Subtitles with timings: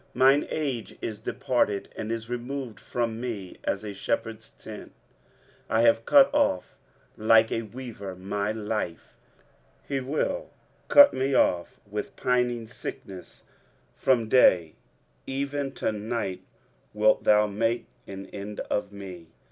[0.15, 4.93] 23:038:012 Mine age is departed, and is removed from me as a shepherd's tent:
[5.69, 6.75] I have cut off
[7.17, 9.13] like a weaver my life:
[9.87, 10.49] he will
[10.87, 13.43] cut me off with pining sickness:
[13.95, 14.73] from day
[15.27, 16.41] even to night
[16.95, 19.27] wilt thou make an end of me.